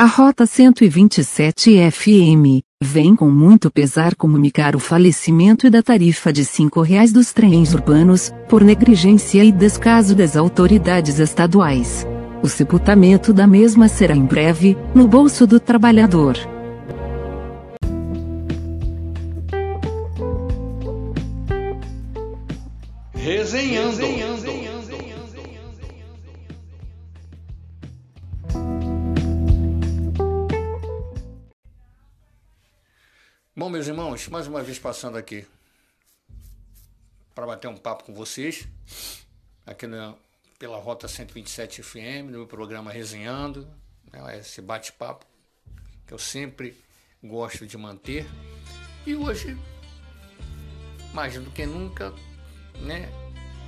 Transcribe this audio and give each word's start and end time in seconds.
A 0.00 0.06
Rota 0.06 0.46
127 0.46 1.76
FM 1.90 2.64
vem 2.82 3.14
com 3.14 3.30
muito 3.30 3.70
pesar 3.70 4.14
comunicar 4.14 4.74
o 4.74 4.78
falecimento 4.78 5.68
da 5.68 5.82
tarifa 5.82 6.32
de 6.32 6.40
R$ 6.40 6.46
5,00 6.46 7.12
dos 7.12 7.34
trens 7.34 7.74
urbanos, 7.74 8.32
por 8.48 8.64
negligência 8.64 9.44
e 9.44 9.52
descaso 9.52 10.14
das 10.14 10.38
autoridades 10.38 11.18
estaduais. 11.18 12.06
O 12.42 12.48
sepultamento 12.48 13.30
da 13.30 13.46
mesma 13.46 13.88
será 13.88 14.16
em 14.16 14.24
breve, 14.24 14.74
no 14.94 15.06
bolso 15.06 15.46
do 15.46 15.60
trabalhador. 15.60 16.34
Bom, 33.60 33.68
meus 33.68 33.86
irmãos, 33.86 34.26
mais 34.28 34.46
uma 34.46 34.62
vez 34.62 34.78
passando 34.78 35.18
aqui 35.18 35.46
para 37.34 37.44
bater 37.46 37.68
um 37.68 37.76
papo 37.76 38.04
com 38.04 38.14
vocês, 38.14 38.66
aqui 39.66 39.86
na, 39.86 40.14
pela 40.58 40.78
Rota 40.78 41.06
127 41.06 41.82
FM, 41.82 42.24
no 42.24 42.38
meu 42.38 42.46
programa 42.46 42.90
Resenhando, 42.90 43.68
né, 44.10 44.38
esse 44.38 44.62
bate-papo 44.62 45.26
que 46.06 46.14
eu 46.14 46.18
sempre 46.18 46.74
gosto 47.22 47.66
de 47.66 47.76
manter. 47.76 48.26
E 49.06 49.14
hoje, 49.14 49.54
mais 51.12 51.34
do 51.34 51.50
que 51.50 51.66
nunca, 51.66 52.14
né, 52.76 53.10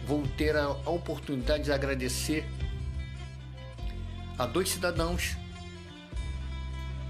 vou 0.07 0.27
ter 0.39 0.57
a, 0.57 0.65
a 0.65 0.91
oportunidade 0.91 1.65
de 1.65 1.71
agradecer 1.71 2.47
a 4.39 4.47
dois 4.47 4.71
cidadãos, 4.71 5.37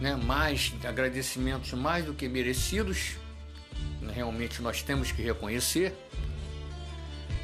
né, 0.03 0.17
mais 0.17 0.75
agradecimentos 0.85 1.73
mais 1.75 2.05
do 2.05 2.13
que 2.13 2.29
merecidos, 2.29 3.13
realmente 4.13 4.61
nós 4.61 4.83
temos 4.83 5.13
que 5.13 5.23
reconhecer. 5.23 5.95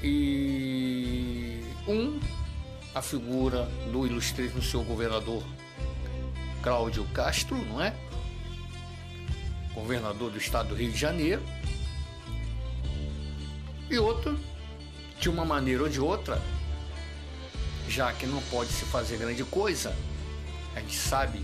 E 0.02 1.62
um, 1.86 2.18
a 2.92 3.00
figura 3.00 3.66
do 3.92 4.04
ilustríssimo 4.04 4.60
seu 4.60 4.82
governador 4.82 5.44
Cláudio 6.60 7.04
Castro, 7.14 7.56
não 7.64 7.80
é? 7.80 7.94
Governador 9.72 10.32
do 10.32 10.38
estado 10.38 10.70
do 10.70 10.74
Rio 10.74 10.90
de 10.90 10.98
Janeiro. 10.98 11.42
E 13.88 13.98
outro, 13.98 14.36
de 15.20 15.28
uma 15.28 15.44
maneira 15.44 15.84
ou 15.84 15.88
de 15.88 16.00
outra, 16.00 16.42
já 17.88 18.12
que 18.12 18.26
não 18.26 18.42
pode 18.50 18.72
se 18.72 18.84
fazer 18.86 19.16
grande 19.16 19.44
coisa, 19.44 19.94
a 20.74 20.80
gente 20.80 20.96
sabe 20.96 21.40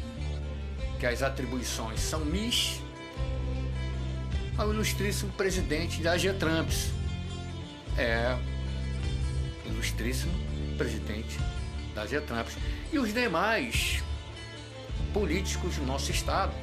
que 1.04 1.08
as 1.08 1.22
atribuições 1.22 2.00
são 2.00 2.24
mis 2.24 2.80
ao 4.56 4.72
ilustríssimo 4.72 5.30
presidente 5.32 6.00
da 6.00 6.16
Getramps. 6.16 6.92
É, 7.98 8.34
ilustríssimo 9.66 10.32
presidente 10.78 11.38
da 11.94 12.06
Getramps. 12.06 12.56
E 12.90 12.98
os 12.98 13.12
demais 13.12 14.02
políticos 15.12 15.76
do 15.76 15.84
nosso 15.84 16.10
Estado, 16.10 16.54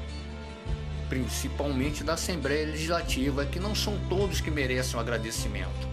principalmente 1.07 2.03
da 2.03 2.13
Assembleia 2.13 2.65
Legislativa, 2.65 3.45
que 3.45 3.59
não 3.59 3.75
são 3.75 3.95
todos 4.09 4.41
que 4.41 4.49
merecem 4.49 4.97
um 4.97 4.99
agradecimento. 4.99 5.87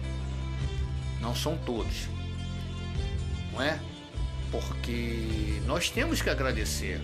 Não 1.21 1.35
são 1.35 1.55
todos. 1.55 2.07
Não 3.53 3.61
é? 3.61 3.79
Porque 4.49 5.61
nós 5.67 5.91
temos 5.91 6.19
que 6.19 6.31
agradecer. 6.31 6.99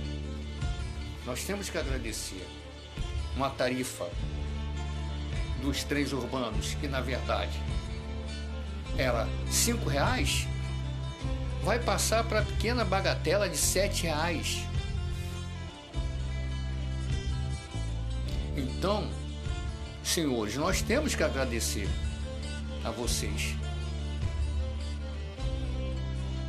Nós 1.26 1.44
temos 1.44 1.70
que 1.70 1.78
agradecer 1.78 2.46
uma 3.36 3.50
tarifa 3.50 4.08
dos 5.62 5.84
trens 5.84 6.14
urbanos 6.14 6.76
que 6.76 6.88
na 6.88 7.02
verdade 7.02 7.60
era 8.98 9.28
cinco 9.50 9.90
reais 9.90 10.48
vai 11.66 11.80
passar 11.80 12.24
para 12.24 12.42
a 12.42 12.46
pequena 12.46 12.86
bagatela 12.86 13.50
de 13.50 13.58
sete 13.58 14.04
reais. 14.04 14.64
Então, 18.56 19.10
senhores, 20.04 20.56
nós 20.56 20.84
temos 20.84 21.16
que 21.16 21.24
agradecer 21.24 21.90
a 22.84 22.92
vocês. 22.92 23.56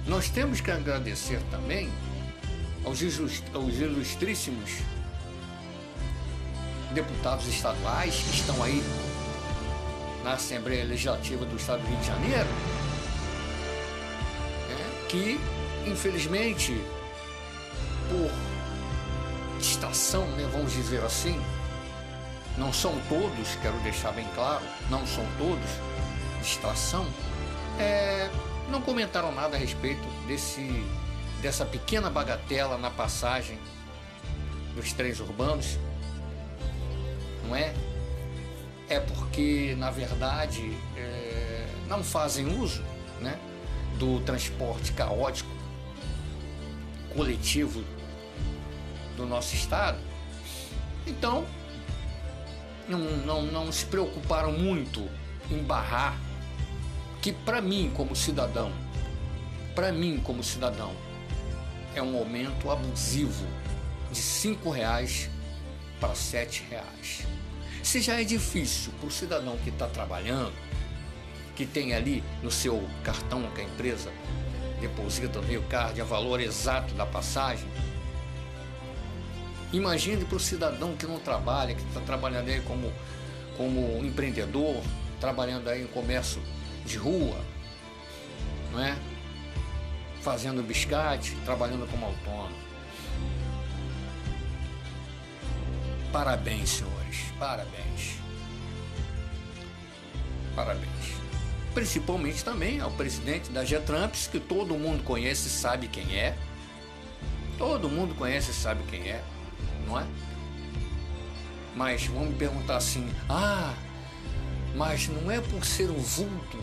Nós 0.07 0.29
temos 0.29 0.61
que 0.61 0.71
agradecer 0.71 1.41
também 1.51 1.91
aos, 2.87 3.03
aos 3.53 3.75
ilustríssimos 3.75 4.71
deputados 6.95 7.47
estaduais 7.49 8.15
que 8.15 8.37
estão 8.37 8.63
aí 8.63 8.83
na 10.25 10.33
Assembleia 10.35 10.85
Legislativa 10.85 11.45
do 11.45 11.57
Estado 11.57 11.83
do 11.83 11.89
Rio 11.89 11.99
de 11.99 12.07
Janeiro, 12.07 12.49
né, 14.69 15.07
que 15.09 15.41
infelizmente 15.87 16.81
por 18.09 18.31
distração, 19.59 20.27
né, 20.29 20.49
vamos 20.53 20.73
dizer 20.73 21.03
assim, 21.03 21.41
não 22.57 22.73
são 22.73 22.99
todos, 23.09 23.57
quero 23.61 23.77
deixar 23.81 24.13
bem 24.13 24.27
claro, 24.35 24.65
não 24.89 25.07
são 25.07 25.25
todos, 25.39 25.69
distração, 26.41 27.07
é, 27.79 28.31
não 28.71 28.81
comentaram 28.81 29.33
nada 29.33 29.57
a 29.57 29.59
respeito 29.59 30.07
desse, 30.27 30.85
dessa 31.41 31.65
pequena 31.65 32.11
bagatela 32.11 32.79
na 32.79 32.91
passagem 32.91 33.59
dos 34.75 34.93
trens 34.93 35.21
urbanos, 35.21 35.79
não 37.47 37.57
é? 37.57 37.75
É 38.89 39.01
porque, 39.01 39.75
na 39.79 39.91
verdade, 39.91 40.77
é, 40.97 41.67
não 41.89 42.05
fazem 42.05 42.47
uso 42.61 42.85
né, 43.21 43.39
do 43.99 44.21
transporte 44.21 44.93
caótico 44.93 45.51
coletivo 47.15 47.83
do 49.17 49.27
nosso 49.27 49.55
estado. 49.55 49.99
Então, 51.07 51.47
não, 52.89 52.99
não, 52.99 53.43
não 53.43 53.73
se 53.73 53.87
preocuparam 53.87 54.53
muito 54.53 55.09
em 55.51 55.63
barrar 55.63 56.19
que 57.21 57.33
para 57.33 57.61
mim 57.61 57.91
como 57.95 58.15
cidadão, 58.15 58.71
para 59.75 59.91
mim 59.91 60.21
como 60.23 60.45
cidadão, 60.45 60.93
é 61.97 62.03
um 62.03 62.17
aumento 62.17 62.71
abusivo 62.71 63.47
de 64.13 64.21
cinco 64.21 64.71
reais 64.71 65.31
para 65.99 66.15
sete 66.15 66.63
reais. 66.71 67.27
Se 67.83 68.01
já 68.01 68.21
é 68.21 68.25
difícil 68.25 68.93
para 69.01 69.09
o 69.09 69.11
cidadão 69.11 69.57
que 69.59 69.71
está 69.71 69.87
trabalhando, 69.87 70.53
que 71.55 71.65
tem 71.65 71.95
ali 71.95 72.23
no 72.43 72.51
seu 72.51 72.87
cartão 73.03 73.51
que 73.55 73.63
a 73.63 73.65
empresa 73.65 74.13
deposita 74.81 75.41
no 75.41 75.47
Rio 75.47 75.63
Card 75.63 75.99
a 75.99 76.05
valor 76.05 76.41
exato 76.41 76.95
da 76.95 77.07
passagem, 77.07 77.67
imagine 79.73 80.25
para 80.25 80.37
o 80.37 80.41
cidadão 80.41 80.95
que 80.95 81.07
não 81.07 81.19
trabalha, 81.19 81.75
que 81.75 81.83
está 81.83 82.01
trabalhando 82.01 82.49
aí 82.49 82.61
como, 82.61 82.93
como 83.57 84.05
empreendedor, 84.05 84.83
trabalhando 85.19 85.69
aí 85.69 85.83
em 85.83 85.87
comércio 85.87 86.43
de 86.85 86.99
rua, 86.99 87.41
não 88.71 88.85
é? 88.85 88.97
Fazendo 90.27 90.61
biscate, 90.61 91.37
trabalhando 91.45 91.89
como 91.89 92.07
autônomo. 92.07 92.57
Parabéns, 96.11 96.69
senhores, 96.69 97.19
parabéns. 97.39 98.19
Parabéns. 100.57 100.91
Principalmente 101.73 102.45
também 102.45 102.81
ao 102.81 102.91
presidente 102.91 103.53
da 103.53 103.65
Getramps, 103.65 104.27
que 104.27 104.41
todo 104.41 104.77
mundo 104.77 105.05
conhece 105.05 105.47
e 105.47 105.51
sabe 105.51 105.87
quem 105.87 106.19
é. 106.19 106.37
Todo 107.57 107.89
mundo 107.89 108.13
conhece 108.17 108.51
e 108.51 108.55
sabe 108.55 108.83
quem 108.91 109.03
é, 109.03 109.23
não 109.87 110.01
é? 110.01 110.05
Mas 111.77 112.05
vamos 112.09 112.31
me 112.31 112.35
perguntar 112.35 112.79
assim: 112.79 113.09
ah, 113.29 113.73
mas 114.75 115.07
não 115.07 115.31
é 115.31 115.41
por 115.41 115.65
ser 115.65 115.89
um 115.89 116.01
vulto 116.01 116.59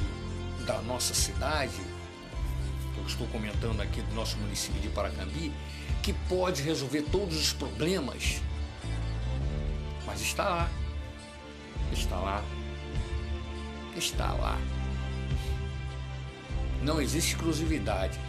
da 0.66 0.82
nossa 0.82 1.14
cidade, 1.14 1.93
que 3.04 3.12
estou 3.12 3.28
comentando 3.28 3.82
aqui 3.82 4.02
do 4.02 4.16
nosso 4.16 4.38
município 4.38 4.80
de 4.82 4.90
Paracambi, 4.90 5.52
que 6.02 6.14
pode 6.28 6.62
resolver 6.62 7.04
todos 7.04 7.38
os 7.38 7.54
problemas. 7.54 8.42
Mas 10.06 10.22
está 10.22 10.50
lá. 10.50 10.70
Está 11.92 12.16
lá. 12.18 12.44
Está 13.96 14.34
lá. 14.34 14.60
Não 16.82 17.02
existe 17.02 17.36
exclusividade. 17.36 18.20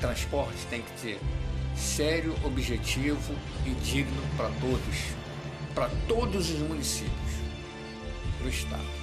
Transporte 0.00 0.66
tem 0.68 0.82
que 0.82 1.00
ser 1.00 1.20
sério, 1.76 2.34
objetivo 2.44 3.34
e 3.64 3.70
digno 3.84 4.22
para 4.36 4.48
todos, 4.48 4.96
para 5.74 5.88
todos 6.08 6.50
os 6.50 6.58
municípios 6.60 7.12
do 8.40 8.48
Estado. 8.48 9.02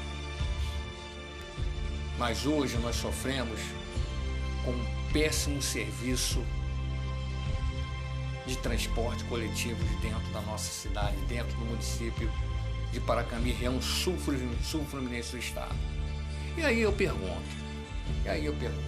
Mas 2.17 2.45
hoje 2.45 2.77
nós 2.77 2.97
sofremos 2.97 3.59
com 4.69 4.75
um 4.75 5.11
péssimo 5.11 5.61
serviço 5.61 6.43
de 8.45 8.55
transporte 8.57 9.23
coletivo 9.25 9.83
dentro 10.01 10.27
da 10.31 10.41
nossa 10.41 10.71
cidade, 10.71 11.15
dentro 11.27 11.55
do 11.57 11.65
município 11.65 12.31
de 12.91 12.99
Paracambi, 12.99 13.55
é 13.63 13.69
um 13.69 13.81
sul-fluminense 13.81 15.31
do 15.31 15.37
estado. 15.37 15.75
E 16.57 16.63
aí 16.63 16.81
eu 16.81 16.91
pergunto, 16.91 17.43
e 18.25 18.29
aí 18.29 18.45
eu 18.45 18.53
pergunto, 18.53 18.83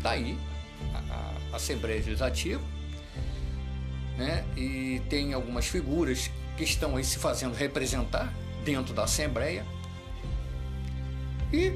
daí 0.00 0.38
a, 0.94 1.32
a 1.52 1.56
Assembleia 1.56 1.96
Legislativa, 1.96 2.62
né, 4.16 4.44
e 4.56 5.00
tem 5.08 5.32
algumas 5.32 5.66
figuras 5.66 6.30
que 6.56 6.64
estão 6.64 6.96
aí 6.96 7.04
se 7.04 7.18
fazendo 7.18 7.54
representar 7.54 8.32
dentro 8.64 8.92
da 8.92 9.04
Assembleia. 9.04 9.64
E 11.52 11.72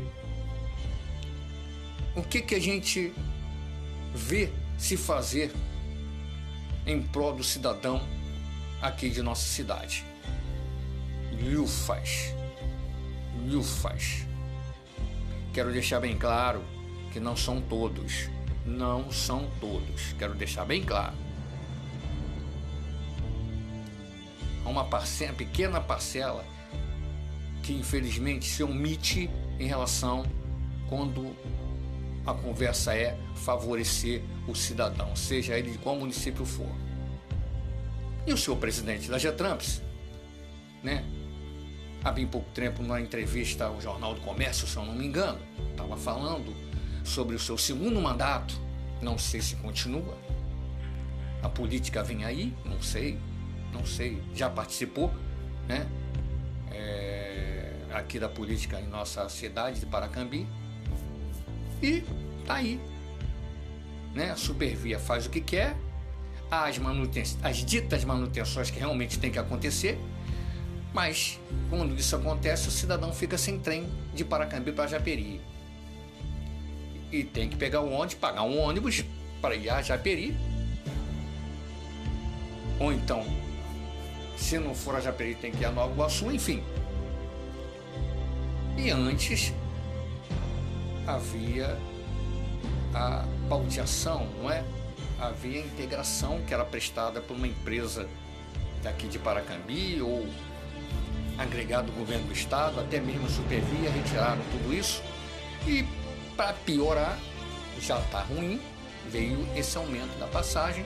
o 2.14 2.22
que, 2.22 2.40
que 2.42 2.54
a 2.54 2.60
gente 2.60 3.12
vê 4.14 4.50
se 4.76 4.96
fazer 4.96 5.52
em 6.86 7.00
prol 7.00 7.34
do 7.34 7.44
cidadão 7.44 8.02
aqui 8.80 9.08
de 9.08 9.22
nossa 9.22 9.44
cidade? 9.44 10.04
Lufas. 11.42 12.34
Lufas. 13.46 14.26
Quero 15.54 15.72
deixar 15.72 16.00
bem 16.00 16.16
claro 16.16 16.62
que 17.12 17.18
não 17.18 17.34
são 17.36 17.60
todos. 17.60 18.28
Não 18.64 19.10
são 19.10 19.50
todos. 19.60 20.12
Quero 20.18 20.34
deixar 20.34 20.64
bem 20.64 20.84
claro. 20.84 21.14
Há 24.64 24.68
uma 24.68 24.84
pequena 25.36 25.80
parcela 25.80 26.44
que 27.62 27.72
infelizmente 27.72 28.44
se 28.44 28.62
omite 28.62 29.30
em 29.58 29.66
relação 29.66 30.24
quando 30.88 31.34
a 32.26 32.34
conversa 32.34 32.94
é 32.94 33.18
favorecer 33.34 34.22
o 34.46 34.54
cidadão, 34.54 35.14
seja 35.16 35.58
ele 35.58 35.72
de 35.72 35.78
qual 35.78 35.96
município 35.96 36.44
for. 36.44 36.70
E 38.26 38.32
o 38.32 38.36
senhor 38.36 38.56
presidente 38.56 39.10
da 39.10 39.18
Getramps, 39.18 39.82
né? 40.82 41.04
Há 42.04 42.10
bem 42.10 42.26
pouco 42.26 42.50
tempo, 42.50 42.82
numa 42.82 43.00
entrevista 43.00 43.66
ao 43.66 43.80
Jornal 43.80 44.14
do 44.14 44.20
Comércio, 44.20 44.66
se 44.66 44.76
eu 44.76 44.84
não 44.84 44.94
me 44.94 45.06
engano, 45.06 45.40
estava 45.70 45.96
falando 45.96 46.52
sobre 47.04 47.34
o 47.34 47.38
seu 47.38 47.56
segundo 47.56 48.00
mandato. 48.00 48.54
Não 49.00 49.18
sei 49.18 49.40
se 49.40 49.56
continua. 49.56 50.16
A 51.42 51.48
política 51.48 52.02
vem 52.02 52.24
aí, 52.24 52.54
não 52.64 52.80
sei, 52.80 53.18
não 53.72 53.84
sei. 53.84 54.22
Já 54.34 54.48
participou, 54.48 55.12
né? 55.68 55.86
É, 56.70 57.72
aqui 57.92 58.18
da 58.18 58.28
política 58.28 58.80
em 58.80 58.86
nossa 58.86 59.28
cidade 59.28 59.80
de 59.80 59.86
Paracambi. 59.86 60.46
E 61.82 62.04
tá 62.46 62.54
aí. 62.54 62.80
Né? 64.14 64.30
A 64.30 64.36
Supervia 64.36 64.98
faz 64.98 65.26
o 65.26 65.30
que 65.30 65.40
quer, 65.40 65.76
as, 66.50 66.78
manuten 66.78 67.24
as 67.42 67.56
ditas 67.64 68.04
manutenções 68.04 68.70
que 68.70 68.78
realmente 68.78 69.18
tem 69.18 69.30
que 69.30 69.38
acontecer, 69.38 69.98
mas 70.92 71.40
quando 71.70 71.94
isso 71.94 72.14
acontece, 72.14 72.68
o 72.68 72.70
cidadão 72.70 73.12
fica 73.12 73.38
sem 73.38 73.58
trem 73.58 73.88
de 74.14 74.24
Paracambi 74.24 74.72
para 74.72 74.86
Japeri. 74.86 75.40
E 77.10 77.24
tem 77.24 77.48
que 77.48 77.56
pegar 77.56 77.80
o 77.80 77.90
ônibus, 77.90 78.14
pagar 78.14 78.42
um 78.42 78.58
ônibus 78.58 79.04
para 79.40 79.54
ir 79.54 79.68
a 79.70 79.82
Japeri. 79.82 80.36
Ou 82.78 82.92
então, 82.92 83.24
se 84.36 84.58
não 84.58 84.74
for 84.74 84.96
a 84.96 85.00
Japeri, 85.00 85.34
tem 85.34 85.52
que 85.52 85.62
ir 85.62 85.66
a 85.66 85.70
Nova 85.70 85.92
Iguaçu, 85.92 86.30
enfim. 86.30 86.62
E 88.76 88.90
antes 88.90 89.52
havia 91.06 91.78
a 92.94 93.24
pauteação, 93.48 94.26
não 94.40 94.50
é? 94.50 94.64
Havia 95.20 95.60
integração 95.60 96.40
que 96.46 96.52
era 96.52 96.64
prestada 96.64 97.20
por 97.20 97.36
uma 97.36 97.46
empresa 97.46 98.08
daqui 98.82 99.06
de 99.06 99.18
Paracambi 99.18 100.00
ou 100.02 100.26
agregado 101.38 101.86
do 101.86 101.92
governo 101.92 102.26
do 102.26 102.32
estado, 102.32 102.80
até 102.80 103.00
mesmo 103.00 103.26
a 103.26 103.30
Supervia, 103.30 103.90
retiraram 103.90 104.42
tudo 104.50 104.74
isso. 104.74 105.02
E 105.66 105.84
para 106.36 106.52
piorar, 106.52 107.18
já 107.80 107.98
está 107.98 108.20
ruim, 108.20 108.60
veio 109.10 109.46
esse 109.56 109.76
aumento 109.76 110.18
da 110.18 110.26
passagem, 110.26 110.84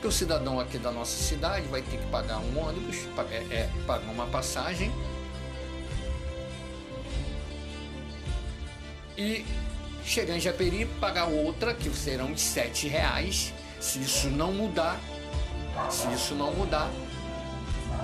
que 0.00 0.06
o 0.06 0.12
cidadão 0.12 0.60
aqui 0.60 0.78
da 0.78 0.90
nossa 0.90 1.16
cidade 1.22 1.66
vai 1.68 1.82
ter 1.82 1.96
que 1.96 2.06
pagar 2.06 2.38
um 2.38 2.58
ônibus, 2.58 3.08
é, 3.30 3.54
é, 3.54 3.70
pagar 3.86 4.10
uma 4.10 4.26
passagem 4.26 4.92
e 9.16 9.44
chegar 10.04 10.36
em 10.36 10.40
Japeri, 10.40 10.86
pagar 11.00 11.26
outra, 11.26 11.74
que 11.74 11.88
serão 11.90 12.32
de 12.32 12.40
sete 12.40 12.88
reais. 12.88 13.52
Se 13.80 14.00
isso 14.00 14.28
não 14.28 14.52
mudar, 14.52 14.98
se 15.90 16.10
isso 16.12 16.34
não 16.34 16.52
mudar, 16.52 16.90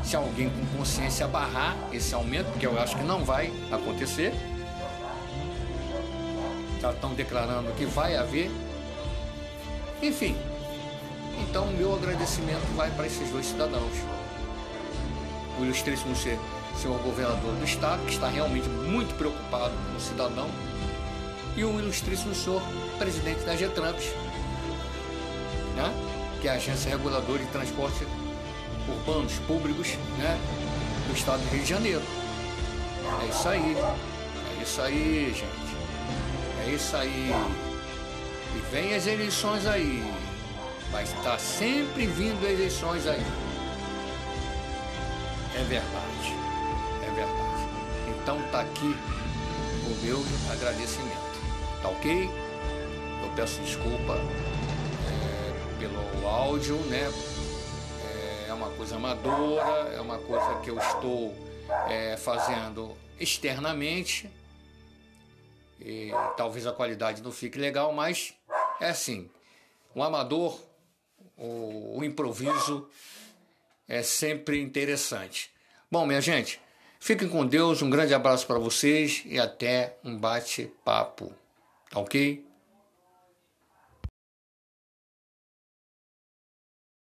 se 0.03 0.17
alguém 0.17 0.51
com 0.51 0.79
consciência 0.79 1.27
barrar 1.27 1.77
esse 1.93 2.15
aumento, 2.15 2.51
porque 2.51 2.67
eu 2.67 2.79
acho 2.81 2.97
que 2.97 3.03
não 3.03 3.25
vai 3.25 3.53
acontecer, 3.71 4.33
já 6.81 6.91
estão 6.91 7.15
declarando 7.15 7.73
que 7.73 7.85
vai 7.85 8.17
haver. 8.17 8.51
Enfim, 10.03 10.37
então 11.39 11.67
meu 11.73 11.95
agradecimento 11.95 12.67
vai 12.75 12.91
para 12.91 13.07
esses 13.07 13.29
dois 13.31 13.47
cidadãos. 13.47 13.93
O 15.59 15.65
ilustríssimo 15.65 16.15
senhor 16.17 16.99
governador 17.03 17.55
do 17.55 17.65
estado, 17.65 18.03
que 18.07 18.12
está 18.12 18.29
realmente 18.29 18.69
muito 18.69 19.15
preocupado 19.17 19.75
com 19.91 19.97
o 19.97 20.01
cidadão, 20.01 20.49
e 21.61 21.65
o 21.65 21.79
ilustríssimo 21.79 22.35
senhor 22.35 22.62
presidente 22.99 23.41
da 23.45 23.55
Getramps, 23.55 24.07
né? 25.77 25.93
que 26.41 26.49
é 26.49 26.53
a 26.53 26.55
Agência 26.55 26.89
Reguladora 26.89 27.39
de 27.39 27.51
Transporte 27.51 28.07
Urbanos 28.89 29.35
Públicos 29.47 29.89
né? 30.17 30.41
do 31.07 31.15
estado 31.15 31.39
do 31.43 31.51
Rio 31.51 31.62
de 31.62 31.69
Janeiro. 31.69 32.03
É 33.23 33.29
isso 33.29 33.47
aí, 33.47 33.77
é 33.77 34.62
isso 34.62 34.81
aí, 34.81 35.35
gente. 35.37 36.67
É 36.67 36.71
isso 36.71 36.97
aí. 36.97 37.31
E 38.57 38.59
vem 38.73 38.95
as 38.95 39.07
eleições 39.07 39.67
aí. 39.67 40.03
Vai 40.91 41.05
estar 41.05 41.39
sempre 41.39 42.07
vindo 42.07 42.43
eleições 42.47 43.07
aí. 43.07 43.23
É 45.55 45.65
verdade. 45.65 46.35
É 47.03 47.11
verdade. 47.15 47.69
Então 48.09 48.41
tá 48.51 48.61
aqui 48.62 48.97
o 49.87 50.03
meu 50.03 50.25
agradecimento. 50.51 51.30
Tá 51.82 51.88
ok? 51.88 52.29
Eu 53.23 53.31
peço 53.35 53.61
desculpa 53.62 54.15
é, 55.06 55.79
pelo 55.79 56.27
áudio, 56.27 56.77
né? 56.87 57.11
É, 58.05 58.50
é 58.50 58.55
uma 58.55 58.71
coisa 58.71 58.97
amadora, 58.97 59.88
é 59.95 60.00
uma 60.00 60.19
coisa 60.19 60.61
que 60.61 60.71
eu 60.71 60.78
estou 60.78 61.35
é, 61.88 62.16
fazendo 62.16 62.97
externamente. 63.19 64.31
E 65.81 66.11
talvez 66.37 66.66
a 66.66 66.73
qualidade 66.73 67.23
não 67.23 67.33
fique 67.33 67.59
legal, 67.59 67.93
mas 67.93 68.35
é 68.81 68.90
assim: 68.90 69.31
o 69.95 70.02
amador, 70.02 70.61
o, 71.37 71.99
o 71.99 72.05
improviso 72.05 72.88
é 73.88 74.02
sempre 74.02 74.61
interessante. 74.61 75.50
Bom, 75.90 76.07
minha 76.07 76.21
gente, 76.21 76.61
fiquem 76.99 77.28
com 77.28 77.47
Deus, 77.47 77.83
um 77.83 77.90
grande 77.90 78.14
abraço 78.14 78.47
para 78.47 78.59
vocês 78.59 79.23
e 79.25 79.38
até 79.38 79.97
um 80.05 80.16
bate-papo. 80.16 81.35
Ok? 81.94 82.44